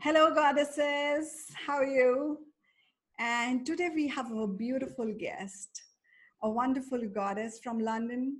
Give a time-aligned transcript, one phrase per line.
[0.00, 1.46] Hello, goddesses.
[1.54, 2.38] How are you?
[3.18, 5.68] And today we have a beautiful guest,
[6.42, 8.38] a wonderful goddess from London.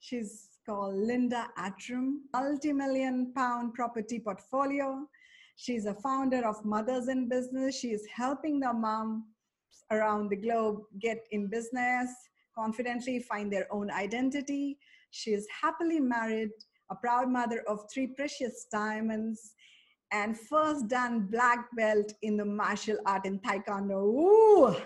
[0.00, 5.06] She's called Linda Attram, multi-million pound property portfolio.
[5.56, 7.78] She's a founder of Mothers in Business.
[7.78, 9.24] She is helping the moms
[9.90, 12.10] around the globe get in business,
[12.54, 14.78] confidently find their own identity.
[15.10, 16.50] She is happily married,
[16.90, 19.54] a proud mother of three precious diamonds,
[20.12, 24.02] and first dan black belt in the martial art in Taekwondo.
[24.02, 24.76] Ooh,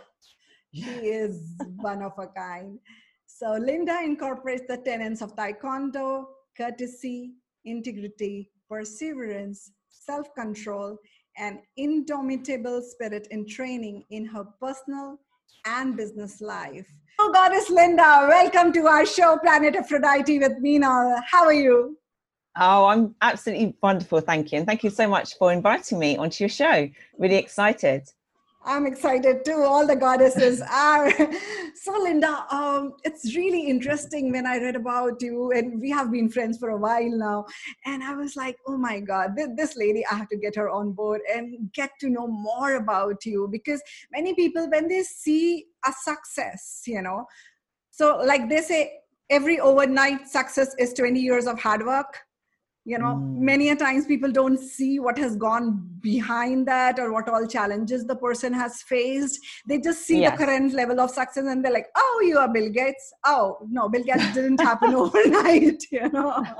[0.73, 2.78] she is one of a kind.
[3.27, 7.33] So Linda incorporates the tenets of Taekwondo, courtesy,
[7.64, 10.98] integrity, perseverance, self-control,
[11.37, 15.19] and indomitable spirit in training in her personal
[15.66, 16.87] and business life.
[17.19, 21.20] Oh, Goddess Linda, welcome to our show, Planet Aphrodite with Meena.
[21.27, 21.98] How are you?
[22.59, 24.21] Oh, I'm absolutely wonderful.
[24.21, 24.59] Thank you.
[24.59, 26.89] And thank you so much for inviting me onto your show.
[27.19, 28.09] Really excited.
[28.62, 29.62] I'm excited too.
[29.62, 31.12] All the goddesses are.
[31.83, 36.29] So, Linda, um, it's really interesting when I read about you, and we have been
[36.29, 37.47] friends for a while now.
[37.87, 40.92] And I was like, oh my God, this, lady, I have to get her on
[40.92, 43.81] board and get to know more about you because
[44.12, 47.25] many people, when they see a success, you know,
[47.91, 48.98] so like they say,
[49.31, 52.19] every overnight success is 20 years of hard work
[52.84, 53.39] you know mm.
[53.39, 58.06] many a times people don't see what has gone behind that or what all challenges
[58.06, 59.39] the person has faced.
[59.69, 60.39] They just see yes.
[60.39, 63.12] the current level of success and they're like oh you are bill gates.
[63.25, 66.45] Oh no bill gates didn't happen overnight you know.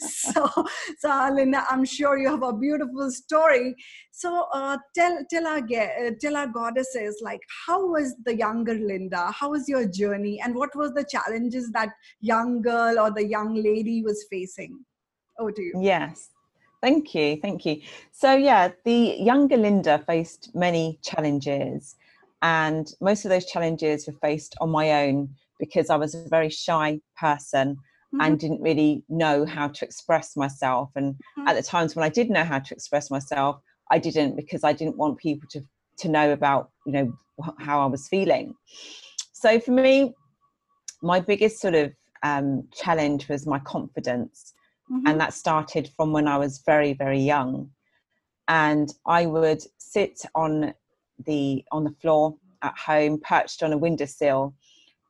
[0.00, 0.50] So
[0.98, 3.76] so linda i'm sure you have a beautiful story.
[4.10, 9.30] So uh, tell tell our uh, tell our goddesses like how was the younger linda?
[9.30, 10.40] How was your journey?
[10.42, 14.78] And what was the challenges that young girl or the young lady was facing
[15.38, 15.72] over to you.
[15.80, 16.30] Yes.
[16.82, 17.38] Thank you.
[17.40, 17.80] Thank you.
[18.12, 21.96] So, yeah, the younger Linda faced many challenges,
[22.42, 26.50] and most of those challenges were faced on my own because I was a very
[26.50, 28.20] shy person mm-hmm.
[28.20, 30.90] and didn't really know how to express myself.
[30.94, 31.48] And mm-hmm.
[31.48, 33.60] at the times when I did know how to express myself,
[33.90, 35.64] I didn't because I didn't want people to
[35.96, 37.12] to know about you know
[37.58, 38.54] how I was feeling.
[39.32, 40.12] So for me,
[41.02, 41.92] my biggest sort of
[42.22, 44.54] um, challenge was my confidence
[44.90, 45.06] Mm-hmm.
[45.06, 47.70] And that started from when I was very, very young.
[48.48, 50.74] And I would sit on
[51.26, 54.54] the on the floor at home, perched on a windowsill,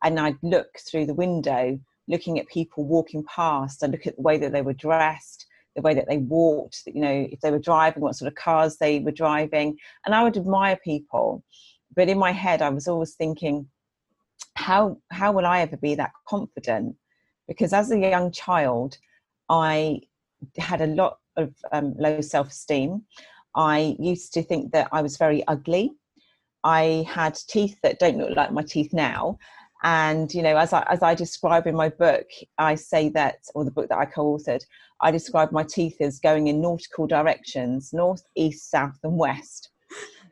[0.03, 3.83] and I'd look through the window, looking at people walking past.
[3.83, 7.01] I look at the way that they were dressed, the way that they walked, you
[7.01, 10.37] know, if they were driving, what sort of cars they were driving, and I would
[10.37, 11.43] admire people.
[11.97, 13.69] But in my head, I was always thinking,
[14.57, 16.97] how how will I ever be that confident?
[17.49, 18.99] Because as a young child,
[19.49, 20.01] I
[20.59, 23.03] had a lot of um, low self esteem.
[23.55, 25.93] I used to think that I was very ugly.
[26.65, 29.39] I had teeth that don't look like my teeth now.
[29.83, 33.65] And you know, as I as I describe in my book, I say that, or
[33.65, 34.65] the book that I co-authored,
[35.03, 39.71] I describe my teeth as going in nautical directions: north, east, south, and west.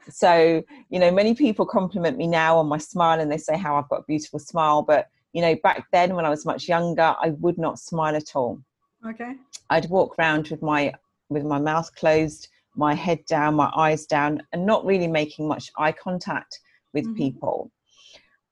[0.09, 3.77] So you know, many people compliment me now on my smile, and they say how
[3.77, 4.81] I've got a beautiful smile.
[4.83, 8.35] But you know, back then when I was much younger, I would not smile at
[8.35, 8.59] all.
[9.07, 9.35] Okay.
[9.71, 10.93] I'd walk around with my
[11.29, 15.71] with my mouth closed, my head down, my eyes down, and not really making much
[15.79, 16.61] eye contact
[16.93, 17.17] with mm-hmm.
[17.17, 17.71] people.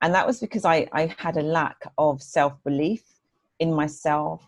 [0.03, 3.03] And that was because I, I had a lack of self belief
[3.59, 4.43] in myself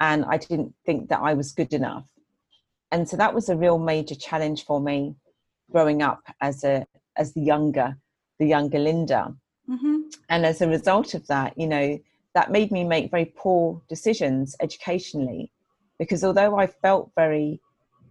[0.00, 2.06] and I didn't think that I was good enough.
[2.90, 5.14] And so that was a real major challenge for me
[5.70, 7.96] growing up as a as the younger
[8.38, 9.34] the younger Linda.
[9.68, 10.02] Mm-hmm.
[10.28, 11.98] And as a result of that, you know,
[12.36, 15.50] that made me make very poor decisions educationally
[15.98, 17.62] because although I felt very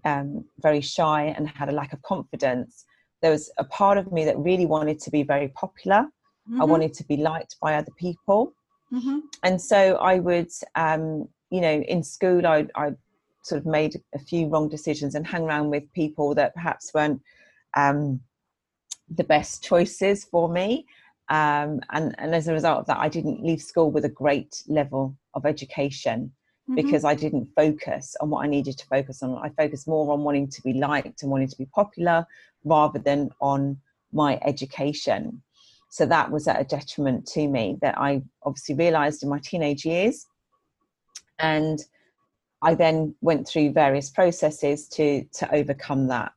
[0.04, 2.86] um, very shy and had a lack of confidence,
[3.22, 6.08] there was a part of me that really wanted to be very popular.
[6.50, 6.62] Mm-hmm.
[6.62, 8.54] I wanted to be liked by other people.
[8.92, 9.20] Mm-hmm.
[9.44, 12.94] And so I would, um, you know, in school, I, I
[13.44, 17.22] sort of made a few wrong decisions and hang around with people that perhaps weren't
[17.76, 18.22] um,
[19.08, 20.88] the best choices for me
[21.30, 24.62] um, and, and as a result of that i didn't leave school with a great
[24.68, 26.32] level of education
[26.70, 26.76] mm-hmm.
[26.76, 29.38] because i didn't focus on what i needed to focus on.
[29.38, 32.26] I focused more on wanting to be liked and wanting to be popular
[32.64, 33.78] rather than on
[34.12, 35.42] my education.
[35.90, 39.86] So that was at a detriment to me that i obviously realized in my teenage
[39.86, 40.28] years.
[41.40, 41.80] And
[42.62, 46.34] i then went through various processes to to overcome that.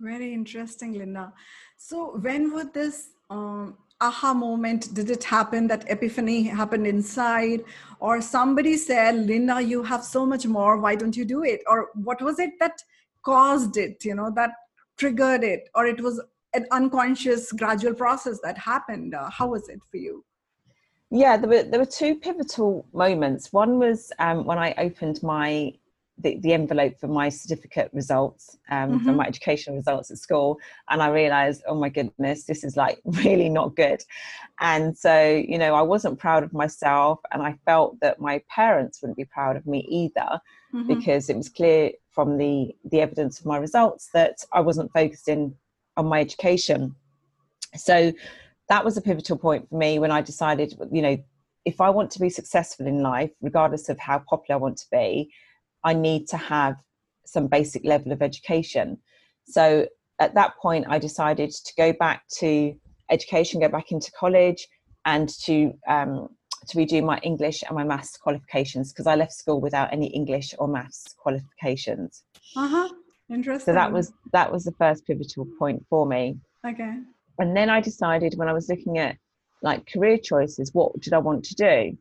[0.00, 1.32] Very interesting linda
[1.76, 7.64] so when would this um, aha moment did it happen that epiphany happened inside?
[7.98, 11.60] Or somebody said linda you have so much more why don't you do it?
[11.66, 12.82] Or what was it that
[13.22, 14.50] caused it you know that
[14.96, 15.68] triggered it?
[15.74, 16.22] Or it was
[16.54, 19.14] an unconscious gradual process that happened?
[19.14, 20.24] Uh, how was it for you?
[21.10, 23.52] Yeah there were there were two pivotal moments.
[23.52, 25.72] One was um, when i opened my
[26.18, 29.04] the, the envelope for my certificate results um, mm-hmm.
[29.04, 30.58] for my educational results at school
[30.88, 34.02] and i realized oh my goodness this is like really not good
[34.60, 39.02] and so you know i wasn't proud of myself and i felt that my parents
[39.02, 40.40] wouldn't be proud of me either
[40.74, 40.86] mm-hmm.
[40.86, 45.28] because it was clear from the the evidence of my results that i wasn't focused
[45.28, 45.54] in
[45.96, 46.94] on my education
[47.74, 48.12] so
[48.68, 51.18] that was a pivotal point for me when i decided you know
[51.66, 54.86] if i want to be successful in life regardless of how popular i want to
[54.90, 55.30] be
[55.84, 56.76] I need to have
[57.24, 58.98] some basic level of education.
[59.44, 59.86] So
[60.18, 62.74] at that point, I decided to go back to
[63.10, 64.66] education, go back into college,
[65.04, 66.28] and to um,
[66.68, 70.54] to redo my English and my maths qualifications because I left school without any English
[70.58, 72.24] or maths qualifications.
[72.56, 72.88] Uh huh.
[73.28, 73.72] Interesting.
[73.72, 76.38] So that was that was the first pivotal point for me.
[76.66, 76.98] Okay.
[77.38, 79.16] And then I decided when I was looking at
[79.62, 81.98] like career choices, what did I want to do?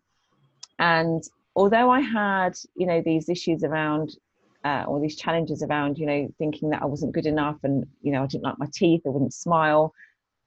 [0.80, 1.24] And
[1.55, 4.17] although I had, you know, these issues around
[4.63, 8.11] uh, or these challenges around, you know, thinking that I wasn't good enough and, you
[8.11, 9.93] know, I didn't like my teeth, I wouldn't smile.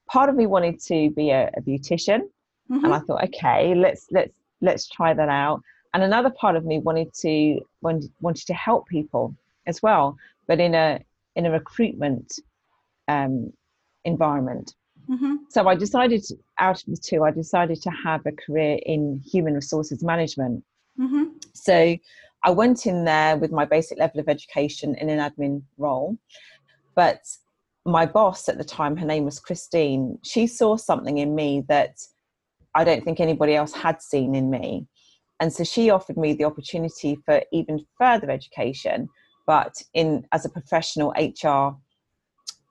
[0.07, 2.21] Part of me wanted to be a, a beautician.
[2.69, 2.85] Mm-hmm.
[2.85, 5.61] And I thought, okay, let's let's let's try that out.
[5.93, 9.35] And another part of me wanted to wanted, wanted to help people
[9.65, 10.17] as well,
[10.47, 10.99] but in a
[11.35, 12.39] in a recruitment
[13.07, 13.51] um,
[14.05, 14.75] environment.
[15.09, 15.35] Mm-hmm.
[15.49, 16.23] So I decided,
[16.59, 20.63] out of the two, I decided to have a career in human resources management.
[20.97, 21.23] Mm-hmm.
[21.53, 21.97] So
[22.43, 26.17] I went in there with my basic level of education in an admin role.
[26.95, 27.21] But
[27.85, 31.97] my boss at the time, her name was Christine, she saw something in me that
[32.75, 34.87] I don't think anybody else had seen in me.
[35.39, 39.09] And so she offered me the opportunity for even further education,
[39.47, 41.77] but in as a professional HR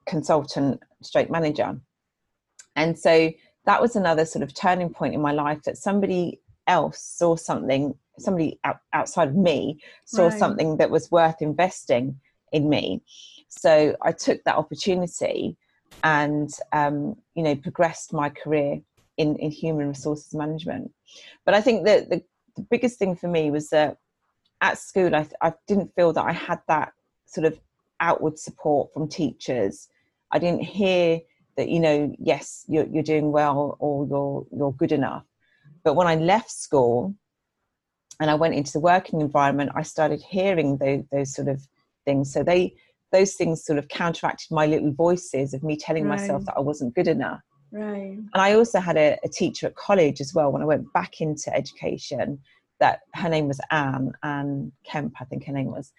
[0.06, 1.80] consultant straight manager.
[2.76, 3.32] And so
[3.66, 7.94] that was another sort of turning point in my life that somebody else saw something
[8.18, 10.38] somebody out, outside of me saw right.
[10.38, 12.20] something that was worth investing
[12.52, 13.02] in me.
[13.48, 15.56] So i took that opportunity
[16.04, 18.80] and um, you know progressed my career
[19.16, 20.92] in, in human resources management.
[21.44, 22.22] But i think that the,
[22.56, 23.96] the biggest thing for me was that
[24.60, 26.92] at school I, I didn't feel that i had that
[27.26, 27.58] sort of
[28.00, 29.88] outward support from teachers.
[30.30, 31.20] I didn't hear
[31.56, 35.24] that you know yes you're, you're doing well or you're you're good enough
[35.88, 37.14] but when i left school
[38.20, 41.66] and I went into the working environment, I started hearing those, those sort of
[42.04, 42.32] things.
[42.32, 42.74] So they
[43.10, 46.20] those things sort of counteracted my little voices of me telling right.
[46.20, 47.40] myself that I wasn't good enough.
[47.72, 48.18] Right.
[48.18, 51.22] And I also had a, a, teacher at college as well when I went back
[51.22, 52.38] into education.
[52.80, 55.92] That her name was Anne Anne Kemp, I think her name was,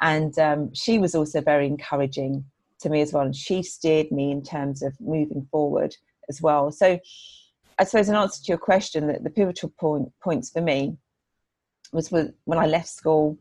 [0.00, 2.44] and um, she was also very encouraging
[2.80, 3.24] to me as well.
[3.24, 5.94] And she steered me in terms of moving forward
[6.28, 6.70] as well.
[6.72, 6.98] So
[7.78, 10.96] I suppose in answer to your question, that the pivotal point points for me
[11.92, 13.38] was when I left school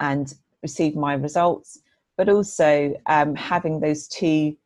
[0.00, 1.80] and received my results,
[2.16, 4.56] but also um, having those two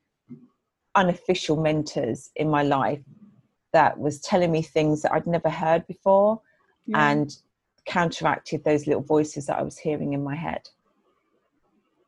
[0.94, 3.00] unofficial mentors in my life
[3.72, 6.40] that was telling me things that I'd never heard before
[6.86, 7.10] yeah.
[7.10, 7.36] and
[7.86, 10.68] counteracted those little voices that I was hearing in my head.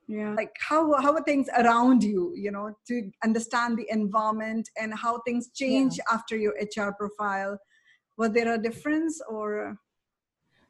[0.09, 0.35] Yeah.
[0.35, 5.21] Like how how are things around you, you know, to understand the environment and how
[5.27, 6.15] things change yeah.
[6.15, 7.59] after your HR profile?
[8.19, 9.79] Was there a difference or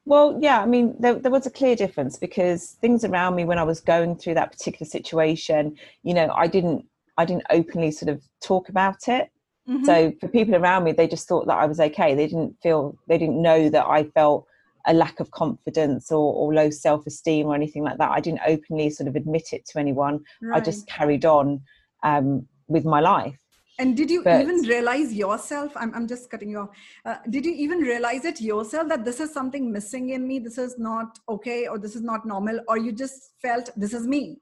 [0.04, 3.58] well, yeah, I mean, there, there was a clear difference because things around me when
[3.58, 6.84] I was going through that particular situation, you know, I didn't,
[7.16, 9.30] I didn't openly sort of talk about it.
[9.68, 9.84] Mm-hmm.
[9.84, 12.16] So for people around me, they just thought that I was okay.
[12.16, 14.46] They didn't feel, they didn't know that I felt
[14.86, 18.10] a lack of confidence or, or low self esteem or anything like that.
[18.10, 20.20] I didn't openly sort of admit it to anyone.
[20.40, 20.60] Right.
[20.60, 21.62] I just carried on
[22.02, 23.38] um, with my life.
[23.78, 25.72] And did you but, even realize yourself?
[25.76, 26.68] I'm, I'm just cutting you off.
[27.04, 30.38] Uh, did you even realize it yourself that this is something missing in me?
[30.38, 34.06] This is not okay, or this is not normal, or you just felt this is
[34.06, 34.38] me?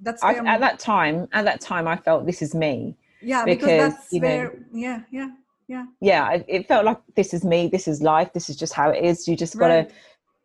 [0.00, 1.26] That's I, at that time.
[1.32, 2.96] At that time, I felt this is me.
[3.20, 4.66] Yeah, because, because that's you know, where.
[4.72, 5.30] Yeah, yeah,
[5.68, 5.86] yeah.
[6.00, 7.68] Yeah, it felt like this is me.
[7.68, 8.32] This is life.
[8.32, 9.26] This is just how it is.
[9.26, 9.88] You just gotta,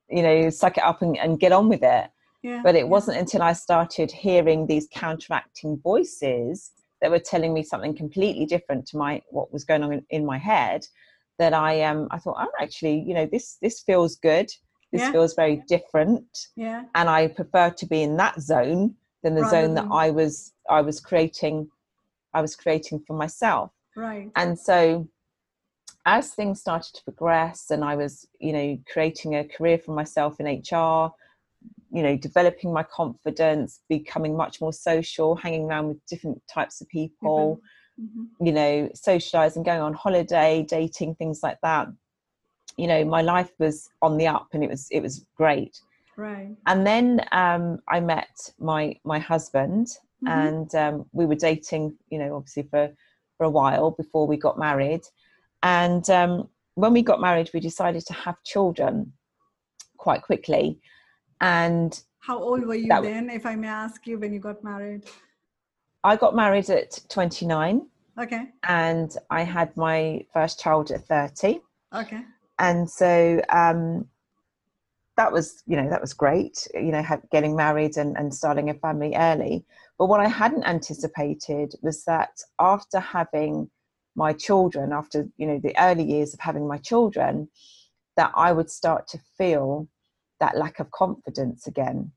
[0.10, 2.10] you know, suck it up and, and get on with it.
[2.42, 2.84] Yeah, but it yeah.
[2.86, 8.88] wasn't until I started hearing these counteracting voices that were telling me something completely different
[8.88, 10.86] to my what was going on in, in my head
[11.40, 14.48] that I um I thought oh actually you know this this feels good
[14.92, 15.12] this yeah.
[15.12, 19.62] feels very different yeah and I prefer to be in that zone than the Rather
[19.62, 19.90] zone than...
[19.90, 21.70] that I was I was creating
[22.34, 25.08] I was creating for myself right and so
[26.06, 30.40] as things started to progress and I was you know creating a career for myself
[30.40, 31.12] in HR
[31.92, 36.88] you know developing my confidence becoming much more social hanging around with different types of
[36.90, 37.62] people
[38.02, 38.46] mm-hmm.
[38.46, 41.88] you know socializing going on holiday dating things like that.
[42.78, 45.80] You know my life was on the up and it was it was great.
[46.18, 46.56] Right.
[46.68, 50.28] And then um, i met my my husband mm-hmm.
[50.28, 52.92] and um, we were dating you know obviously for
[53.38, 55.02] for a while before we got married
[55.64, 59.14] and um, when we got married we decided to have children
[60.02, 60.80] quite quickly.
[61.40, 65.06] And how old were you then if i may ask you when you got married?
[66.04, 67.88] I got married at 29
[68.20, 68.44] okay.
[68.64, 71.62] And i had my first child at 30
[71.96, 72.24] okay.
[72.60, 74.08] And so um,
[75.18, 78.74] that was you know that was great you know getting married and, and starting a
[78.76, 79.66] family early.
[79.98, 83.70] But what i hadn't anticipated was that after having
[84.16, 87.48] my children after you know the early years of having my children
[88.18, 89.88] that i would start to feel
[90.40, 92.12] that lack of confidence again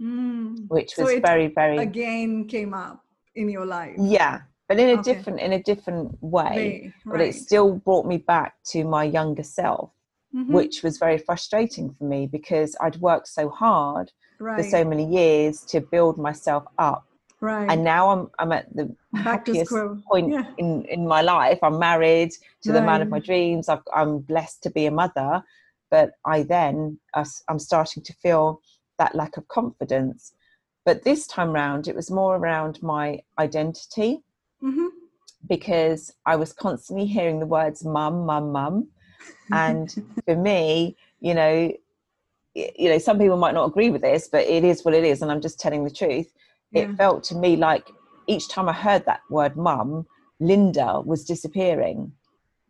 [0.00, 0.56] mm.
[0.68, 3.04] which was so very very again came up
[3.34, 5.14] in your life yeah but in a okay.
[5.14, 7.12] different in a different way right.
[7.18, 9.90] but it still brought me back to my younger self
[10.34, 10.52] mm-hmm.
[10.52, 14.62] which was very frustrating for me because i'd worked so hard right.
[14.62, 17.04] for so many years to build myself up
[17.40, 19.72] right and now i'm i'm at the back happiest
[20.10, 20.44] point yeah.
[20.58, 22.32] in in my life i'm married
[22.62, 25.42] to the man of my dreams i am blessed to be a mother
[25.90, 28.60] but I then I'm starting to feel
[28.98, 30.32] that lack of confidence.
[30.84, 34.22] But this time round, it was more around my identity
[34.62, 34.86] mm-hmm.
[35.48, 38.88] because I was constantly hearing the words "mum, mum, mum,"
[39.52, 39.92] and
[40.24, 41.72] for me, you know,
[42.54, 45.20] you know, some people might not agree with this, but it is what it is,
[45.22, 46.32] and I'm just telling the truth.
[46.72, 46.82] Yeah.
[46.82, 47.90] It felt to me like
[48.26, 50.06] each time I heard that word "mum,"
[50.38, 52.12] Linda was disappearing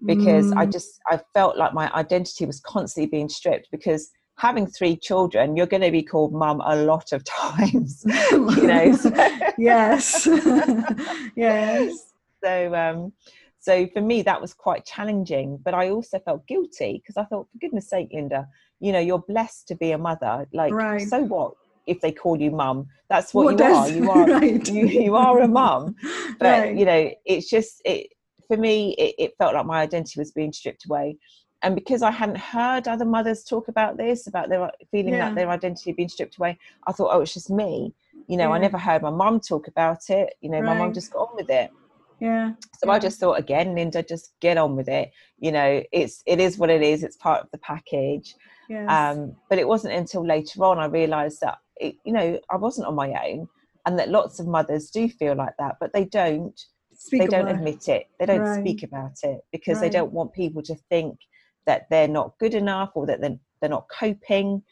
[0.06, 0.56] because mm.
[0.56, 5.54] I just I felt like my identity was constantly being stripped because having three children
[5.54, 8.02] you're going to be called mum a lot of times
[8.32, 9.10] you know so.
[9.58, 10.26] yes
[11.36, 13.12] yes so um
[13.58, 17.46] so for me that was quite challenging but i also felt guilty because i thought
[17.52, 18.48] for goodness sake linda
[18.80, 21.06] you know you're blessed to be a mother like right.
[21.06, 21.52] so what
[21.90, 24.68] if they call you mum that's what, what you does, are you are right.
[24.68, 25.94] you, you are a mum
[26.38, 26.76] but right.
[26.76, 28.08] you know it's just it
[28.50, 31.16] for me, it, it felt like my identity was being stripped away.
[31.62, 35.28] And because I hadn't heard other mothers talk about this, about their feeling yeah.
[35.28, 37.94] that their identity being stripped away, I thought, oh, it's just me.
[38.26, 38.54] You know, yeah.
[38.54, 40.34] I never heard my mum talk about it.
[40.40, 40.66] You know, right.
[40.66, 41.70] my mum just got on with it.
[42.18, 42.54] Yeah.
[42.76, 42.92] So yeah.
[42.92, 45.12] I just thought again, Linda, just get on with it.
[45.38, 47.04] You know, it's it is what it is.
[47.04, 48.34] It's part of the package.
[48.70, 48.88] Yes.
[48.88, 52.86] Um, but it wasn't until later on I realised that it, you know I wasn't
[52.86, 53.48] on my own,
[53.84, 56.58] and that lots of mothers do feel like that, but they don't
[56.92, 58.60] speak they don't admit it they don't right.
[58.60, 59.90] speak about it because right.
[59.90, 61.18] they don't want people to think
[61.66, 64.62] that they're not good enough or that they're, they're not coping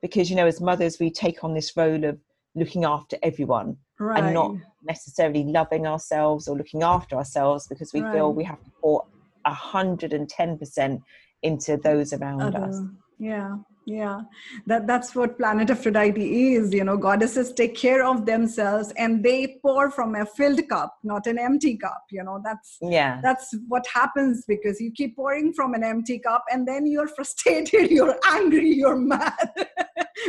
[0.00, 2.16] because you know as mothers we take on this role of
[2.54, 4.22] looking after everyone right.
[4.22, 8.70] and not necessarily loving ourselves or looking after ourselves because we feel we have to
[8.80, 9.04] pour
[9.46, 11.02] 110%
[11.42, 12.80] into those around Other, us
[13.18, 13.56] yeah
[13.86, 14.22] yeah.
[14.66, 16.96] That that's what planet aphrodite is you know.
[16.96, 21.76] Goddesses take care of themselves and they pour from a filled cup not an empty
[21.76, 22.40] cup you know.
[22.44, 23.20] That's yeah.
[23.22, 27.90] that's what happens because you keep pouring from an empty cup and then you're frustrated
[27.90, 29.34] you're angry you're mad.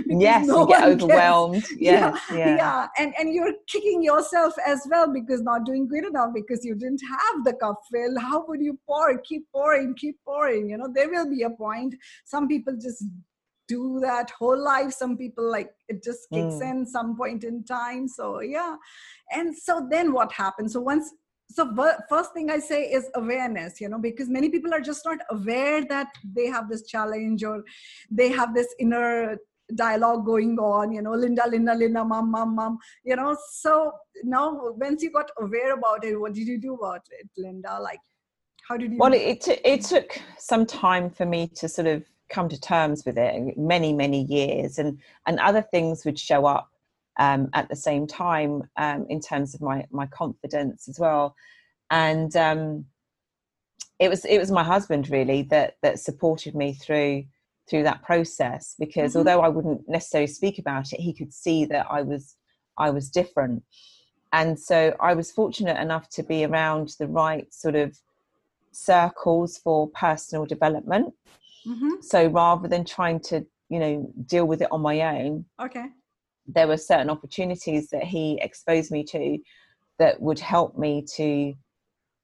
[0.08, 1.64] Yes no you get overwhelmed.
[1.78, 2.56] Yeah, yeah, yeah.
[2.58, 2.88] yeah.
[2.98, 7.02] And and you're kicking yourself as well because not doing good enough because you didn't
[7.10, 8.18] have the cup filled.
[8.20, 9.18] How would you pour?
[9.20, 10.90] Keep pouring keep pouring you know.
[10.94, 11.96] There will be a point
[12.26, 13.04] some people just
[13.68, 16.72] do that whole life some people like it just kicks mm.
[16.72, 18.76] in some point in time so yeah.
[19.32, 20.74] And so then what happens?
[20.74, 21.12] So once
[21.48, 21.72] so
[22.10, 25.86] first thing i say is awareness you know because many people are just not aware
[25.86, 27.64] that they have this challenge or
[28.10, 29.38] they have this inner
[29.74, 33.36] dialogue going on you know linda linda linda mom mom mom you know.
[33.52, 33.92] So
[34.24, 37.80] now once you got aware about it what did you do about it linda?
[37.82, 38.00] Like
[38.68, 42.04] how did you well it, it, it took some time for me to sort of
[42.30, 44.78] come to terms with it many many years.
[44.78, 46.70] And and other things would show up
[47.18, 51.36] um, at the same time um, in terms of my my confidence as well.
[51.90, 52.86] And um,
[54.00, 57.26] it was it was my husband really that that supported me through
[57.70, 59.20] through that process because mm-hmm.
[59.20, 62.36] although I wouldn't necessarily speak about it he could see that I was
[62.78, 63.64] I was different.
[64.34, 67.98] And so I was fortunate enough to be around the right sort of
[68.72, 71.14] circles for personal development
[71.66, 72.02] Mm-hmm.
[72.02, 75.88] So rather than trying to, you know, deal with it on my own, okay,
[76.48, 79.38] there were certain opportunities that he exposed me to
[79.98, 81.54] that would help me to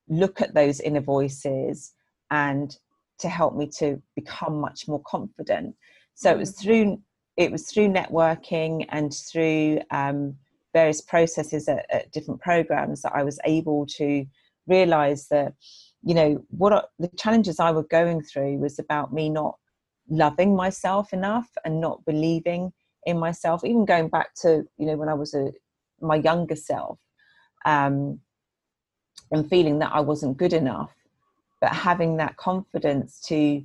[0.07, 1.93] look at those inner voices
[2.29, 2.77] and
[3.19, 5.75] to help me to become much more confident.
[6.13, 6.36] So mm-hmm.
[6.36, 6.62] it was mm.
[6.62, 7.01] through
[7.38, 10.36] it was through networking and through um,
[10.74, 14.25] various processes at, at, different programs that I was able to
[14.67, 15.53] realize that,
[16.03, 19.58] you know, what are, the challenges I was going through was about me not
[20.10, 22.74] loving myself enough and not believing
[23.05, 23.63] in myself.
[23.63, 25.51] Even going back to, you know, when I was a
[26.01, 26.98] my younger self,
[27.65, 28.20] um,
[29.31, 30.91] and feeling that I wasn't good enough,
[31.62, 33.63] but having that confidence to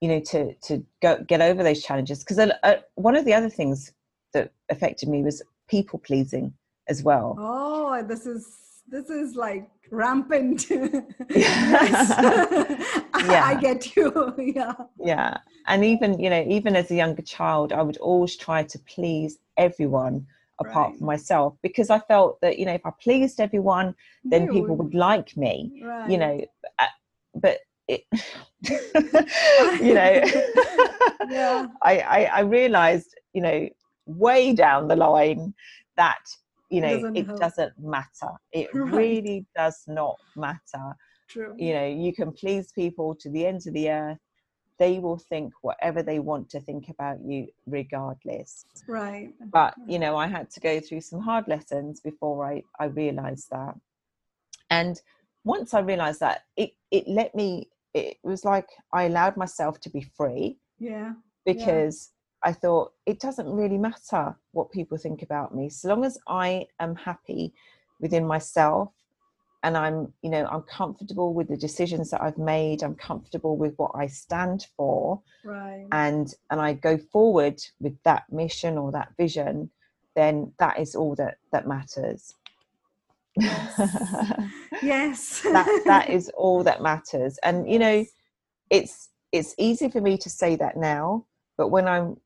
[0.00, 3.50] you know to to go get over those challenges because uh, one of the other
[3.50, 3.92] things
[4.32, 6.52] that affected me was people pleasing
[6.88, 10.68] as well oh this is this is like rampant
[11.30, 12.10] yes
[13.28, 13.44] yeah.
[13.44, 17.82] I get you yeah yeah and even you know even as a younger child i
[17.82, 20.26] would always try to please everyone
[20.60, 20.98] apart right.
[20.98, 23.94] from myself because i felt that you know if i pleased everyone
[24.24, 26.10] then you people would, like me right.
[26.10, 26.40] you know
[26.78, 26.86] uh,
[27.34, 27.58] but
[27.90, 28.04] it,
[29.82, 30.22] you know,
[31.28, 31.66] yeah.
[31.82, 33.68] I, I, I realized, you know,
[34.06, 35.54] way down the line
[35.96, 36.20] that,
[36.70, 38.30] you know, it doesn't, it doesn't matter.
[38.52, 38.92] It right.
[38.92, 40.96] really does not matter.
[41.28, 41.54] True.
[41.58, 44.18] You know, you can please people to the ends of the earth.
[44.78, 48.64] They will think whatever they want to think about you, regardless.
[48.88, 49.30] Right.
[49.52, 53.50] But, you know, I had to go through some hard lessons before I, I realized
[53.50, 53.74] that.
[54.70, 55.00] And
[55.44, 59.90] once I realized that, it, it let me it was like I allowed myself to
[59.90, 60.58] be free.
[60.78, 61.12] Yeah.
[61.44, 62.19] Because yeah.
[62.42, 65.68] I thought it doesn't really matter what people think about me.
[65.68, 67.52] So long as I am happy
[68.00, 68.90] within myself
[69.62, 73.74] and I'm, you know, I'm comfortable with the decisions that I've made, I'm comfortable with
[73.76, 75.20] what I stand for.
[75.44, 75.86] Right.
[75.92, 79.70] And and I go forward with that mission or that vision,
[80.16, 82.34] then that is all that that matters.
[83.36, 84.62] Yes.
[84.82, 85.40] yes.
[85.52, 87.38] that that is all that matters.
[87.42, 88.06] And you know,
[88.70, 91.26] it's it's easy for me to say that now,
[91.58, 92.16] but when I'm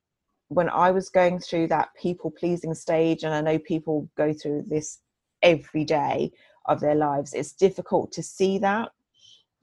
[0.48, 4.64] when I was going through that people pleasing stage, and I know people go through
[4.66, 5.00] this
[5.42, 6.32] every day
[6.66, 8.90] of their lives, it's difficult to see that.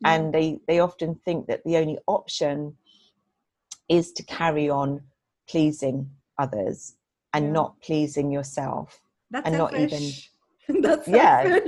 [0.01, 0.13] Yeah.
[0.13, 2.75] And they, they often think that the only option
[3.89, 5.01] is to carry on
[5.47, 6.95] pleasing others
[7.33, 7.51] and yeah.
[7.51, 9.01] not pleasing yourself.
[9.29, 10.01] That's and not even
[10.81, 11.59] that's yeah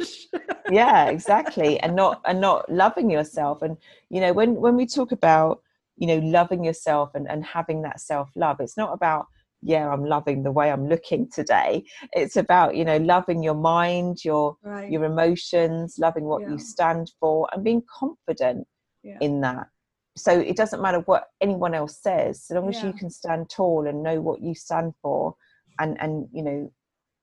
[0.69, 3.75] yeah exactly and not and not loving yourself and
[4.09, 5.62] you know when when we talk about
[5.97, 9.27] you know loving yourself and, and having that self-love it's not about
[9.61, 14.23] yeah i'm loving the way i'm looking today it's about you know loving your mind
[14.23, 14.91] your right.
[14.91, 16.49] your emotions loving what yeah.
[16.49, 18.67] you stand for and being confident
[19.03, 19.17] yeah.
[19.21, 19.67] in that
[20.15, 22.87] so it doesn't matter what anyone else says so long as yeah.
[22.87, 25.35] you can stand tall and know what you stand for
[25.79, 26.71] and and you know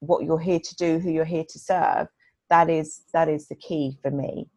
[0.01, 2.09] what you're here to do who you're here to serve
[2.49, 4.49] that is that is the key for me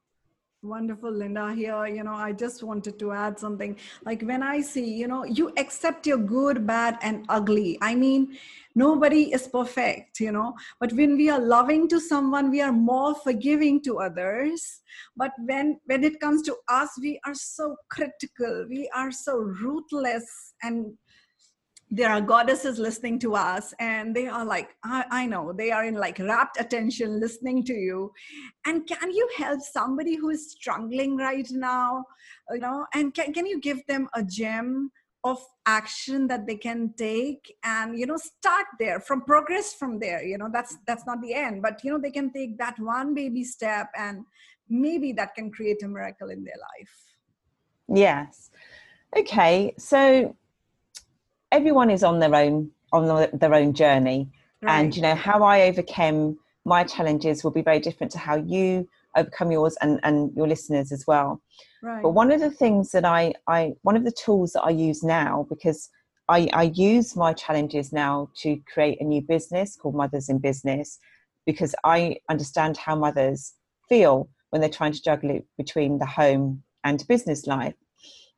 [0.64, 3.76] wonderful linda here you know i just wanted to add something.
[4.06, 7.78] Like when i see you know you accept your good bad and ugly.
[7.82, 8.38] I mean
[8.76, 10.56] nobody is perfect you know.
[10.80, 14.82] But when we are loving to someone we are more forgiving to others.
[15.18, 18.66] But when when it comes to us we are so critical.
[18.70, 20.94] We are so ruthless and
[21.96, 25.86] there are goddesses listening to us and they are like I, I, know they are
[25.86, 28.12] in like rapt attention listening to you.
[28.66, 32.04] And can you help somebody who is struggling right now
[32.50, 32.88] you know?
[32.96, 34.92] And can, can you give them a gem
[35.24, 40.24] of action that they can take and you know start there from progress from there
[40.24, 40.50] you know?
[40.52, 43.90] That's that's not the end but you know they can take that one baby step
[43.96, 44.26] and
[44.68, 46.96] maybe that can create a miracle in their life.
[47.88, 48.50] Yes.
[49.16, 50.36] Okay so
[51.54, 54.30] everyone is on their own on their own journey
[54.62, 54.80] right.
[54.80, 58.88] and you know how i overcame my challenges will be very different to how you
[59.16, 61.42] overcome yours and and your listeners as well
[61.82, 62.02] right.
[62.02, 65.04] but one of the things that i i one of the tools that i use
[65.04, 65.90] now because
[66.30, 70.98] I, I use my challenges now to create a new business called Mothers in Business
[71.46, 73.54] because I understand how mothers
[73.90, 77.76] feel when they're trying to juggle it between the home and business life.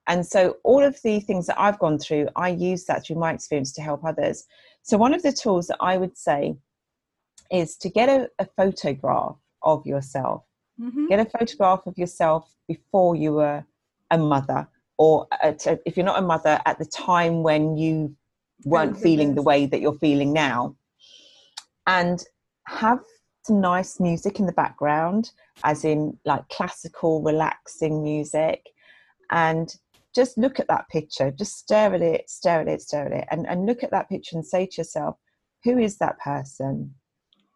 [0.08, 3.34] And so, all of the things that I've gone through, I use that through my
[3.34, 4.46] experience to help others.
[4.84, 6.56] So, one of the tools that I would say
[7.52, 10.44] is to get a, a photograph of yourself.
[10.80, 11.08] Mm-hmm.
[11.08, 13.66] Get a photograph of yourself before you were
[14.12, 18.16] a mother, or at, if you're not a mother, at the time when you
[18.64, 20.76] weren't feeling the way that you're feeling now.
[21.88, 22.24] And
[22.68, 23.00] have
[23.44, 25.32] some nice music in the background,
[25.64, 28.68] as in like classical, relaxing music.
[29.32, 29.74] And
[30.16, 33.28] just look at that picture, just stare at it, stare at it, stare at it,
[33.32, 35.18] and, and look at that picture and say to yourself,
[35.64, 36.96] who is that person?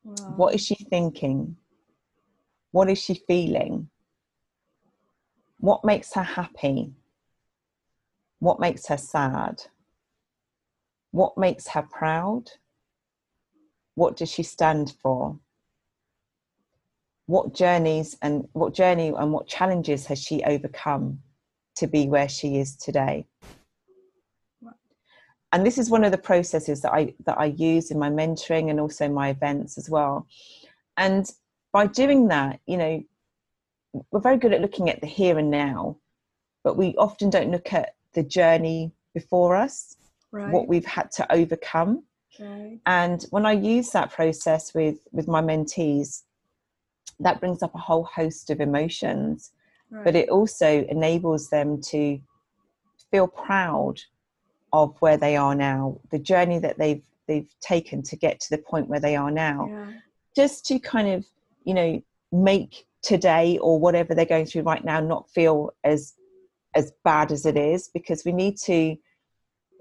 [0.04, 0.34] Wow.
[0.36, 1.56] What is she thinking?
[2.72, 3.89] What is she feeling?
[5.60, 6.93] What makes her happy?
[8.39, 9.63] What makes her sad?
[11.12, 12.52] what makes her proud?
[13.95, 15.39] What does she stand for?
[17.26, 21.19] What journeys and what journey and what challenges has she overcome
[21.80, 23.26] to be where she is today?
[25.52, 28.70] And this is one of the processes that I that I use in my mentoring
[28.70, 30.28] and also my events as well.
[30.98, 31.30] And
[31.72, 33.04] by doing that, you know,
[34.12, 35.98] we're very good at looking at the here and now,
[36.63, 39.98] but we often don't look at the journey before us,
[40.32, 40.52] right.
[40.52, 42.04] what we've had to overcome.
[42.39, 42.80] Right.
[42.86, 46.24] And when I use that process with with my mentees,
[47.20, 49.52] that brings up a whole host of emotions,
[49.91, 50.04] right.
[50.04, 52.19] but it also enables them to
[53.12, 53.99] feel proud
[54.71, 58.58] of where they are now, the journey that they've they've taken to get to the
[58.58, 59.67] point where they are now.
[59.69, 59.91] Yeah.
[60.36, 61.25] Just to kind of,
[61.63, 66.13] you know, make today or whatever they're going through right now not feel as
[66.75, 68.95] as bad as it is because we need to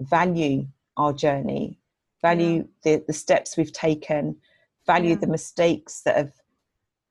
[0.00, 0.66] value
[0.96, 1.78] our journey
[2.22, 2.96] value yeah.
[2.96, 4.36] the, the steps we've taken
[4.86, 5.16] value yeah.
[5.16, 6.32] the mistakes that have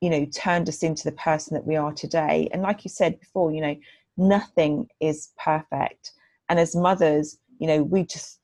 [0.01, 2.49] you know turned us into the person that we are today.
[2.51, 3.75] And like you said before you know
[4.17, 6.11] nothing is perfect.
[6.49, 8.39] And as mothers you know we just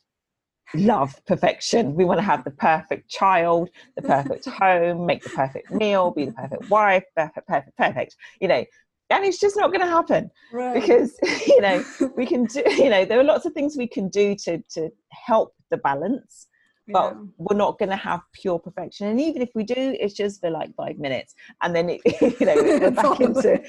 [0.75, 1.93] love perfection.
[1.93, 6.25] We want to have the perfect child the perfect home make the perfect meal be
[6.25, 8.65] the perfect wife perfect perfect perfect you know.
[9.09, 10.73] And it's just not going to happen right.
[10.73, 11.15] because
[11.47, 11.83] you know
[12.15, 14.89] we can do you know there are lots of things we can do to to
[15.11, 16.47] help the balance
[16.87, 17.21] but yeah.
[17.37, 19.07] we're not going to have pure perfection.
[19.07, 21.33] And even if we do it's just for like five minutes.
[21.61, 22.01] And then it,
[22.39, 23.63] you know we're back into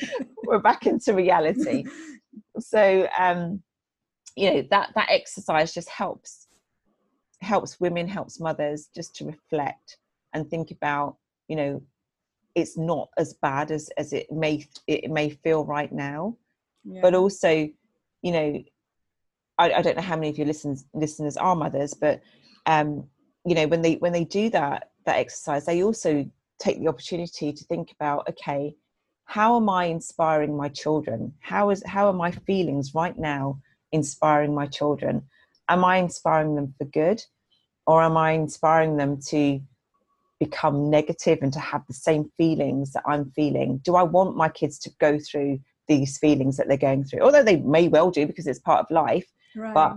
[0.44, 1.84] we're back into reality.
[2.58, 3.62] So um
[4.36, 6.48] you know that that exercise just helps
[7.40, 9.98] helps women helps mothers just to reflect
[10.32, 11.16] and think about
[11.48, 11.82] you know
[12.54, 16.36] it's not as bad as as it may it may feel right now.
[16.86, 17.00] Yeah.
[17.00, 17.68] but also
[18.22, 18.62] you know
[19.56, 22.20] I, I, don't know how many of your listeners listeners are mothers but
[22.66, 23.04] um
[23.44, 27.52] you know when they when they do that that exercise they also take the opportunity
[27.52, 28.74] to think about okay
[29.26, 33.58] how am i inspiring my children how is how are my feelings right now
[33.92, 35.22] inspiring my children
[35.68, 37.22] am i inspiring them for good
[37.86, 39.60] or am i inspiring them to
[40.40, 43.78] become negative and to have the same feelings that I'm feeling?
[43.78, 47.20] Do I want my kids to go through these feelings that they're going through?
[47.20, 49.26] Although they may well do because it's part of life.
[49.56, 49.74] Right.
[49.74, 49.96] But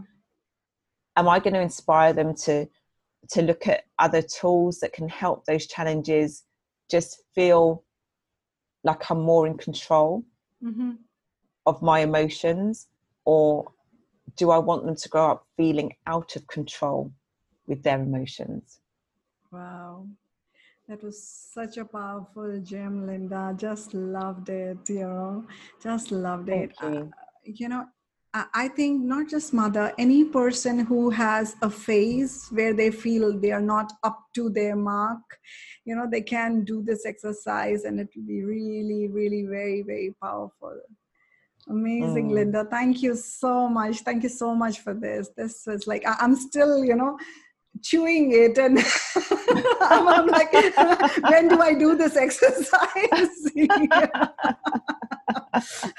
[1.18, 2.68] am I going to inspire them to
[3.32, 6.44] to look at other tools that can help those challenges
[6.90, 7.84] just feel
[8.84, 10.24] like I'm more in control
[10.64, 10.92] mm-hmm.
[11.66, 12.88] of my emotions?
[13.26, 13.74] Or
[14.38, 17.12] do I want them to grow up feeling out of control
[17.66, 18.80] with their emotions?
[19.52, 20.08] Wow.
[20.88, 23.54] That was such a powerful gem, Linda.
[23.58, 25.46] Just loved it, you know,
[25.84, 26.76] just loved Thank it.
[26.82, 26.88] You.
[26.88, 27.86] Uh, you know,
[28.34, 33.52] I think not just mother, any person who has a phase where they feel they
[33.52, 35.22] are not up to their mark,
[35.86, 40.14] you know, they can do this exercise and it will be really, really very, very
[40.22, 40.80] powerful.
[41.70, 42.34] Amazing, mm.
[42.34, 42.66] Linda.
[42.70, 44.02] Thank you so much.
[44.02, 45.30] Thank you so much for this.
[45.36, 47.18] This is like, I'm still, you know,
[47.82, 48.80] chewing it and
[49.82, 50.52] I'm, I'm, like
[51.30, 53.52] when do i do this exercise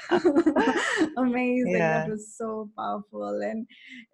[1.17, 2.01] amazing yeah.
[2.01, 3.65] that was so powerful and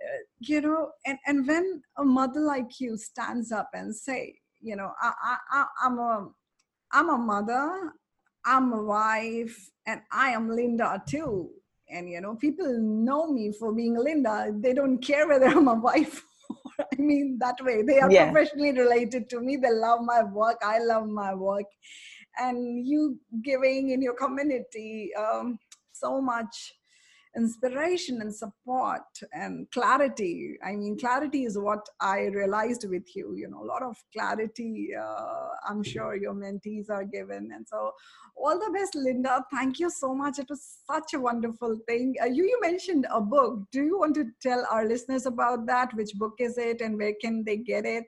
[0.04, 4.76] uh, you know and, and when a mother like you stands up and say you
[4.76, 6.30] know I, I, i'm a
[6.94, 7.92] i'm a mother
[8.46, 11.50] i'm a wife and i am linda too
[11.90, 15.76] and you know people know me for being linda they don't care whether i'm a
[15.76, 16.24] wife
[16.80, 17.82] I mean that way.
[17.84, 18.32] They are yeah.
[18.32, 19.58] professionally related to me.
[19.58, 20.58] They love my work.
[20.64, 21.66] I love my work.
[22.40, 25.60] And you giving in your community um,
[25.92, 26.74] so much
[27.36, 30.58] inspiration and support and clarity.
[30.66, 34.90] I mean clarity is what i realized with you you know a lot of clarity
[34.98, 37.52] uh, i'm sure your mentees are given.
[37.54, 37.92] And so
[38.38, 39.44] all the best linda.
[39.52, 40.40] Thank you so much.
[40.40, 42.16] It was such a wonderful thing.
[42.22, 43.60] Uh, you you mentioned a book.
[43.72, 45.94] Do you want to tell our listeners about that?
[45.94, 48.06] Which book is it and where can they get it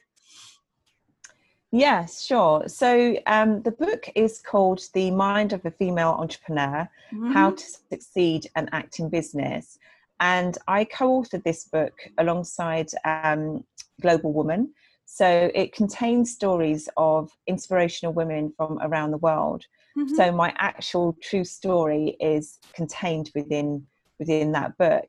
[1.71, 2.63] Yes, sure.
[2.67, 7.31] So um, the book is called The Mind of a Female Entrepreneur mm-hmm.
[7.31, 9.77] How to Succeed and Act in Business.
[10.19, 13.63] And I co authored this book alongside um,
[14.01, 14.73] Global Woman.
[15.05, 19.65] So it contains stories of inspirational women from around the world.
[19.97, 20.15] Mm-hmm.
[20.15, 23.85] So my actual true story is contained within
[24.19, 25.07] within that book.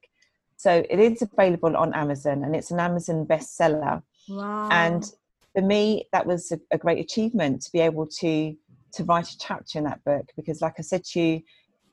[0.56, 4.02] So it is available on Amazon and it's an Amazon bestseller.
[4.28, 4.68] Wow.
[4.70, 5.10] And
[5.54, 8.54] for me, that was a, a, great achievement to be able to
[8.94, 11.42] to write a chapter in that book because, like I said to you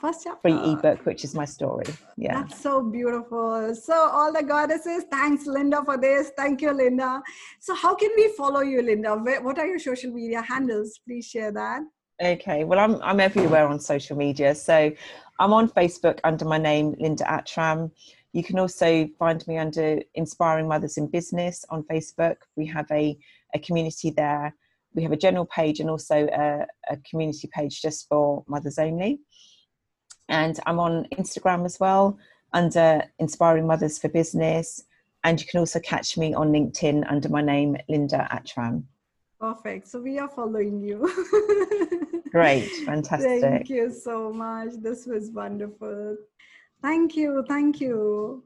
[0.00, 1.84] First free uh, ebook which is my story
[2.16, 3.74] yeah That's so beautiful.
[3.74, 6.30] So, all the goddesses, thanks, Linda, for this.
[6.36, 7.20] Thank you, Linda.
[7.58, 9.16] So, how can we follow you, Linda?
[9.16, 11.00] What are your social media handles?
[11.04, 11.80] Please share that.
[12.22, 14.54] Okay, well, I'm I'm everywhere on social media.
[14.54, 14.92] So
[15.40, 17.90] I'm on Facebook under my name, Linda Attram.
[18.32, 22.36] You can also find me under Inspiring Mothers in Business on Facebook.
[22.56, 23.18] We have a,
[23.54, 24.54] a community there.
[24.94, 29.20] We have a general page and also a, a community page just for mothers only.
[30.28, 32.18] And I'm on Instagram as well
[32.52, 34.84] under Inspiring Mothers for Business.
[35.24, 38.84] And you can also catch me on LinkedIn under my name, Linda Attram.
[39.44, 39.88] Perfect.
[39.88, 40.98] So, we are following you.
[42.30, 43.42] Great, fantastic.
[43.42, 44.70] Thank you so much.
[44.86, 46.16] This was wonderful.
[46.80, 47.44] Thank you.
[47.46, 48.42] Thank you.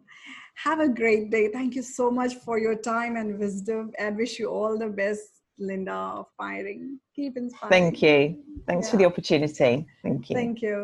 [0.66, 1.44] Have a great day.
[1.58, 5.28] Thank you so much for your time and wisdom and wish you all the best,
[5.68, 6.98] Linda, firing.
[7.14, 7.70] Keep inspiring.
[7.76, 8.18] Thank you.
[8.66, 9.86] Thanks for the opportunity.
[10.02, 10.34] Thank you.
[10.40, 10.78] Thank you.